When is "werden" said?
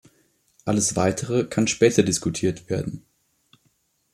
2.71-3.05